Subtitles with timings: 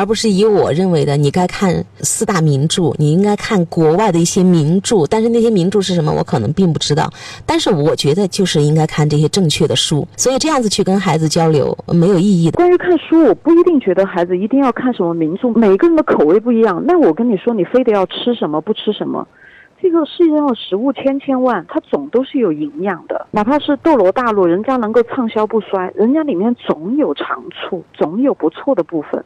[0.00, 5.06] 而不是以我认为的你该看四大名著，你应该看国外的一些名著。
[5.10, 7.12] 但是那些名著是什么，我可能并不知道。
[7.44, 12.56] 但是我觉得就是应该看这些正确的书，所以这样子去跟孩子交流没有意义的。
[12.56, 16.82] 关于看书，我不一定觉得孩子一定要看什么名著，每个人的口味不一样。
[16.86, 19.28] 那我跟你说，你非得要吃什么不吃什么。
[19.82, 23.26] 这个世界上的食物千千万，它总都是有营养的。
[23.32, 29.22] 哪怕是斗罗大陆，人家能够畅销不衰，人家里面总有长处，总有不错的部分。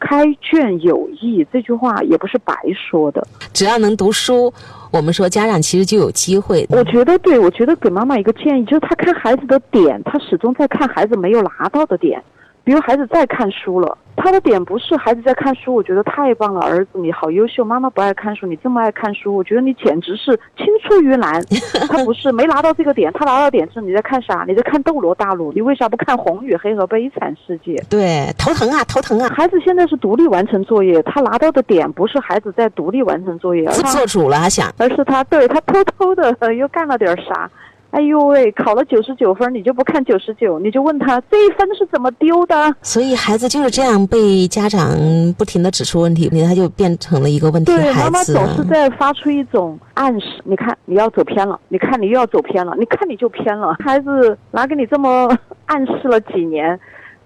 [0.00, 3.26] 开卷有益这句话也不是白说的。
[3.52, 4.52] 只要能读书，
[4.90, 6.66] 我们说家长其实就有机会。
[6.70, 12.22] 我觉得对，我觉得给妈妈一个建议，就是他看孩子的点，他始终在看孩子没有拿到的点。
[12.68, 21.42] 比如孩子在看书了，他的点不是孩子在看书，我觉得太棒了，儿子你好优秀，妈妈不爱看书，你这么爱看书，我觉得你简直是青出于蓝。
[21.88, 24.44] 他不是没拿到这个点，他拿到点是你在看啥？
[24.46, 27.72] 你在看《斗罗大陆》，你为啥不看《红与黑》和《悲惨世界》？
[27.88, 29.30] 对，头疼啊，头疼啊！
[29.34, 37.50] 孩子现在是独立完成作业，他拿到的点不是孩子在独立完成作业，自做主了，他想，而是他对他偷偷的又干了点啥。
[37.90, 42.74] 哎呦喂，考了九十九分，你就不看九十九，你就问他这一分是怎么丢的？
[42.82, 44.90] 所以孩子就是这样被家长
[45.38, 47.84] 不停的指出问题，他就变成了一个问题孩子。
[47.84, 53.74] 对，妈妈总是在发出一种暗示，你看你要走偏了，你看你又要走偏了，你看你就偏了。
[53.84, 56.78] 孩子拿给你这么暗示了几年，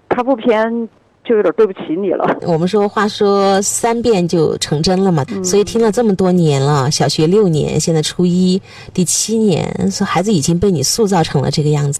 [0.07, 0.87] 他不偏。
[1.23, 2.25] 就有点对不起你了。
[2.41, 8.61] 我们说话说三遍就成真了嘛，所以听了这么多年了，小学六年，现在初一
[8.93, 11.99] 第七年，说孩子已经被你塑造成了这个样子。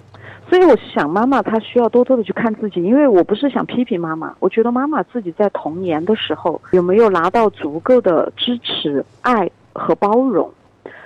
[0.50, 10.52] 所以我想，妈妈她需要多多的去看自己，因为我不是想批评妈妈，我觉得妈妈自己在童年的时候有没有拿到足够的支持、爱和包容。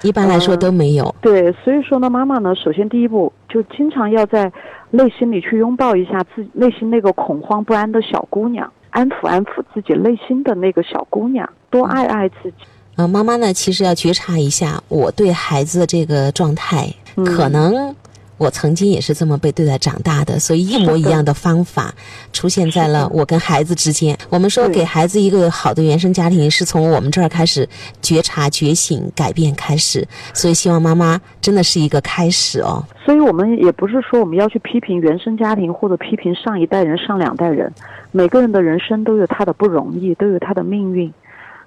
[0.02, 1.14] 一般来说都没有。
[1.22, 4.52] 对，所以说呢，妈妈呢，首先第一步就经常要在
[4.92, 12.58] 内心里去拥抱一下自己内心那个恐慌不安的小姑娘，安抚安抚自己内心的那个小姑娘，多爱爱自己。
[12.96, 16.88] 呃，妈妈呢，其实要觉察一下我对孩子的这个状态，
[17.26, 17.96] 可能。
[18.38, 21.94] 我曾经也是这么被对待长大的，所以一模一样的方法
[22.32, 24.18] 出现在了我跟孩子之间。
[24.30, 27.68] 我们说给孩子一个好的原生家庭，是从我们这儿开始
[28.02, 30.08] 觉察、觉醒、改变开始。
[30.34, 32.84] 所以希望妈妈真的是一个开始哦。
[33.06, 37.74] 所以我们也不是说我们要去批评原生家庭或者批评上一代人、上两代人，
[38.12, 41.12] 每个人的人生都有他的不容易，都有他的命运。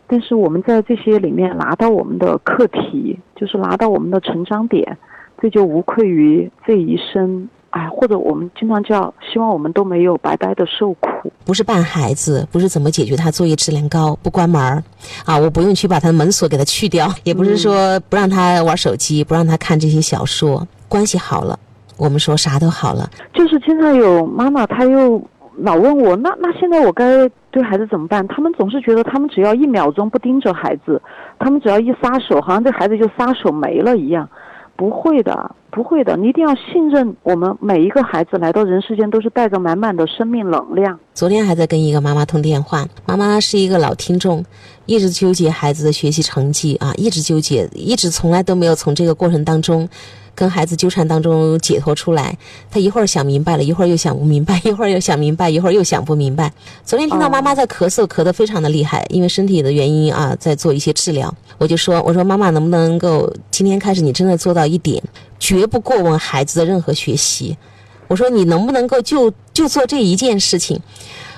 [0.07, 4.97] 但是我们在这些里面拿到我们的课题，就是拿到我们的成长点。
[5.41, 11.33] 这就无愧于这一生，哎，或者我们经常叫，希望我们都没有白白的受苦。
[11.45, 14.83] 不是办孩子，不是怎么解决他作业质量高不关门儿，
[15.25, 21.59] 啊，我不用去把他的门锁给他去掉，也不是说不让他玩手机，不让他看这些小说，关系好了，
[21.97, 23.09] 我们说啥都好了。
[23.33, 25.23] 就是经常有妈妈，她又
[25.57, 28.27] 老问我，那那现在我该对孩子怎么办？
[28.29, 31.01] 他们总是觉得，他们只要一秒钟不盯着孩子，
[31.39, 34.29] 他们只要一撒手，好像这孩子就撒手没了一样。
[34.81, 40.99] 不会的，不会的，你一定要信任我们每一个孩子来到人世间都是带着满满的生命能量。
[41.13, 44.43] 昨天还在跟一个妈妈通电话，妈妈是一个老听众，
[44.87, 49.87] 一直纠结孩子的学习成绩啊，一直纠结，一直从来都没有从这个过程当中。
[50.41, 52.35] 跟孩子纠缠当中解脱出来，
[52.71, 56.51] 他一会儿想明白了，一会儿又想不明白， 一会儿又想明白，一会儿又想不明白。
[56.83, 61.31] 昨天听到妈妈在咳嗽，咳得非常的厉害，因为身体的原因啊，在做一些治疗。
[61.59, 65.03] 我就说，我说妈妈能不能够今天开始，你真的做到一点，
[65.39, 67.55] 绝不过问孩子的任何学习。
[68.09, 70.81] 我说你能不能够就就做这一件事情？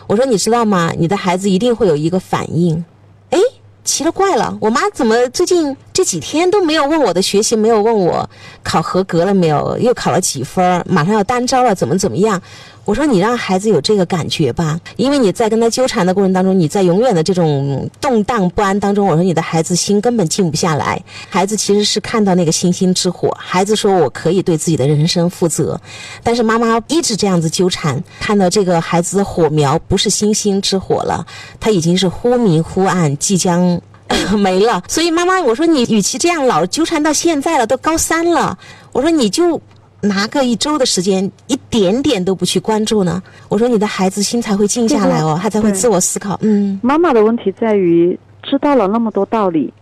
[0.06, 0.92] 我说你知道吗？
[0.96, 2.84] 你的孩子一定会有一个反应。
[3.30, 3.40] 哎。
[3.84, 8.28] 奇了怪了，我妈怎么最近这几天都没有问我的学习，没有问我
[8.62, 12.40] 考合格了没有，又考了几分，马上要单招了，怎么怎么样？
[12.84, 21.00] 我说你让孩子有这个感觉吧，因为你在跟他纠缠的过程当中，你在永远的这种动荡不安当中，我说你的孩子心根本静不下来。
[21.28, 25.80] 孩子其实是看到那个星星之火，孩子说我可以对自己的人生负责，
[26.24, 31.24] 但是妈妈一直这样子纠缠，看到这个孩子的火苗不是星星之火了，
[31.60, 33.80] 他已经是忽明忽暗，即将
[34.38, 34.82] 没了。
[34.88, 38.56] 所以妈妈，我说你与其这样老纠缠到现在了，都高三了，
[38.92, 39.60] 我说你就。
[40.04, 43.22] 拿个一周的时间，一点点都不去关注呢？
[43.48, 46.36] 我说你的孩子心才会静下来哦，他才会自我思考。
[46.42, 49.72] 嗯，妈妈的问题在于知道了那么多道理，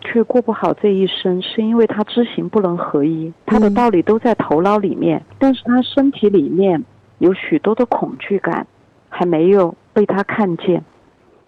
[0.00, 3.32] 却过不好这一生，是因为他知行不能合一。
[3.46, 6.84] 他的道理都在头脑里面，但是他身体里面
[7.18, 8.66] 有许多的恐惧感，
[9.08, 10.84] 还没有被他看见，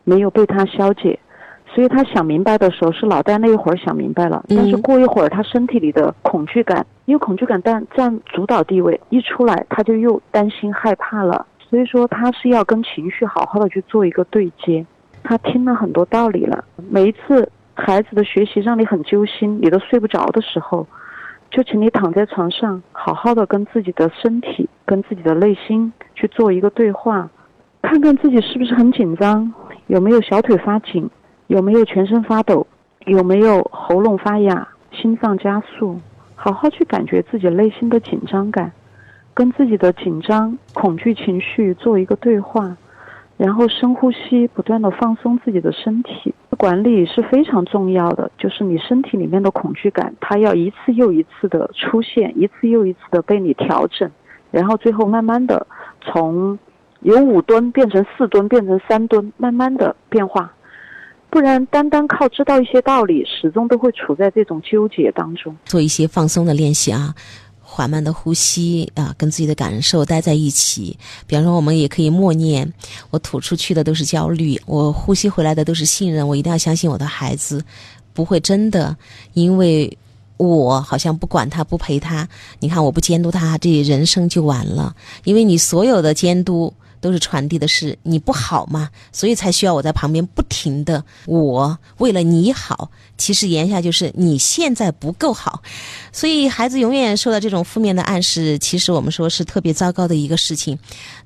[0.04, 1.18] 没有被他消解。
[1.72, 11.46] 所以他想明白的时候是脑袋那一会儿想明白了，但是过一会儿他身体里的恐惧感，因为恐惧感占占主导地位，一出来他就又担心害怕了。
[11.58, 14.84] 所以说他是要跟情绪好好的去做一个对接。
[15.22, 16.64] 他听了很多道理了。
[16.90, 20.84] 每一次孩子的学习让你很揪心，你都睡不着的时候，
[21.50, 27.28] 就请你躺在床上，好好的跟自己的身体、跟自己的内心去做一个对话，
[27.82, 29.52] 看看自己是不是很紧张，
[29.86, 31.08] 有没有小腿发紧，
[31.50, 32.64] 有没有全身发抖，
[33.06, 36.00] 有没有喉咙发哑、心脏加速，
[36.36, 38.70] 好好去感觉自己内心的紧张感。
[39.34, 42.76] 跟自己的紧张、恐惧情绪做一个对话，
[43.36, 46.32] 然后深呼吸，不断的放松自己的身体。
[46.56, 54.08] 管理是非常重要的，就是你身体里面的恐惧感，它要一次又一次的出现，一次又一次的被你调整，
[54.52, 55.66] 然后最后慢慢的
[56.00, 56.56] 从
[57.00, 60.52] 有五吨变成四吨，变成三吨，慢慢的变化。
[61.30, 65.56] 不然，单单靠知道一些道理，始终都会处在这种纠结当中。
[65.64, 67.14] 做一些放松的练习啊。
[67.62, 70.98] 缓慢的呼吸啊，跟自己的感受待在一起。
[71.28, 72.70] 比方说，我们也可以默念：
[73.10, 76.26] 我吐出去的都是焦虑，我呼吸回来的都是信任。
[76.26, 77.64] 我一定要相信我的孩子
[78.12, 78.96] 不会真的
[79.34, 79.96] 因为
[80.36, 82.28] 我好像不管他、不陪他，
[82.58, 84.92] 你看我不监督他，这人生就完了。
[85.22, 86.74] 因为你所有的监督。
[87.00, 91.04] 都是传递的是你不好嘛，所以才需要我在旁边不停的。
[91.26, 95.62] 我为了你好，其实言下就是你现在不够好，
[96.10, 100.76] 所以孩子永远受到这种负面的暗示，其实我们说是特别糟糕的一个事情。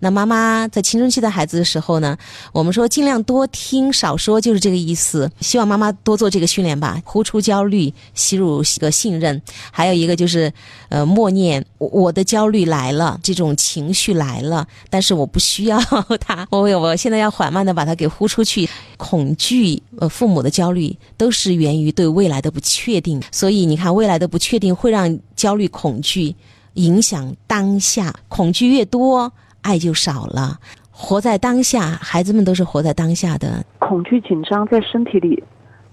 [0.00, 2.18] 那妈妈在青春期的孩子的时候呢，
[2.52, 5.30] 我们说尽量多听少说，就是这个意思。
[5.40, 10.52] 希望妈妈多做这个训练吧，呼出焦虑，吸入一个信任，还有一个就是
[10.90, 15.64] 呃默念我我的焦虑来了，这种情绪来了，但是我不需。
[15.64, 15.80] 要
[16.20, 18.68] 他，我我现在要缓慢的把它给呼出去。
[18.96, 23.20] 恐惧，呃，父母的焦虑都是源于对未来的不确定。
[23.30, 26.34] 所以你看，未来的不确定会让焦虑、恐惧
[26.74, 28.12] 影响当下。
[28.28, 29.32] 恐惧越多，
[29.62, 30.58] 爱就少了。
[30.90, 33.64] 活在当下，孩子们都是活在当下的。
[33.78, 35.42] 恐惧、紧张在身体里，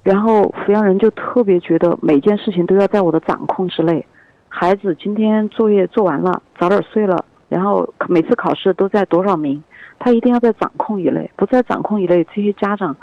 [0.03, 4.05] 然后抚养人就特别觉得每件事情都要在我的掌控之内。
[4.47, 7.25] 孩子今天作业做完了，早点睡了。
[7.49, 9.61] 然后每次考试都在多少名，
[9.99, 12.95] 他一定要在掌控以内，不在掌控以内，这些家长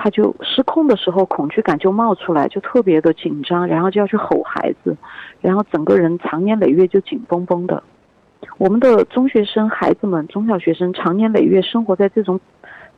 [0.00, 4.96] 他就失控的时候，恐惧感就冒出来，就特别的紧张，然后就要去吼孩子，
[5.40, 7.82] 然后整个人长年累月就紧绷绷的。
[8.58, 12.38] 我们的中学生孩子们、中小学生长年累月生活在这种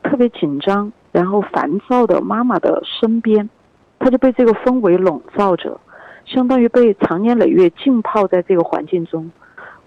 [0.03, 3.49] 特别紧张、然后烦躁的妈妈的身边，
[3.97, 5.79] 他就被这个氛围笼罩着，
[6.25, 9.31] 相当于被长年累月浸泡在这个环境中。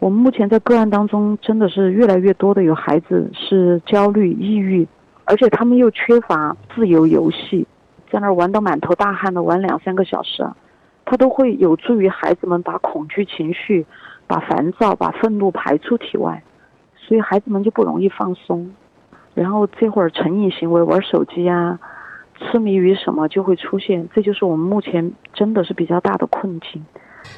[0.01, 4.87] 我们目前在个案当中，真的是越来越多的有孩子是焦虑、抑郁，
[5.25, 7.67] 而且他们又缺乏自由游戏，
[8.11, 10.47] 在那儿玩到满头大汗的玩两三个小时，
[11.05, 13.87] 他都会有助于孩子们把恐惧情绪、
[14.27, 16.43] 把烦躁、把愤怒排出体外，
[16.97, 18.71] 所以孩子们就不容易放松，
[19.35, 21.79] 然后这会儿成瘾行为玩手机啊，
[22.39, 26.85] 痴迷于什么就会出现，这就是我们目前真的是比较大的困境。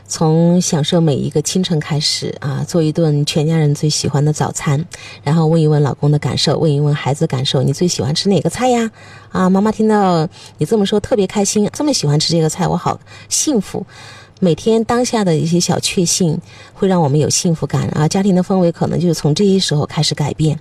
[0.06, 4.84] 从享受每一个清晨开始啊，做一顿全家人最喜欢的早餐，
[5.22, 8.90] 然后问一问老公的感受，问一问孩子感受，你最喜欢吃哪个菜呀？
[9.32, 10.28] 啊，妈妈听到
[10.58, 12.98] 你这么说特别开心，这么喜欢吃这个菜，我好
[13.28, 13.84] 幸福。
[14.38, 16.38] 每天当下的一些小确幸
[16.74, 20.58] 会让我们有幸福感啊，家庭的氛围可能就是从这些时候开始改变。